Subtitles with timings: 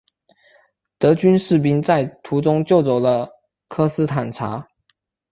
[0.97, 4.67] 德军士兵在途中救走了科斯坦察。